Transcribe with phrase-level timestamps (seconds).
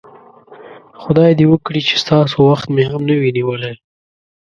[1.01, 3.73] خدای دې وکړي چې ستاسو وخت مې هم نه وي نیولی.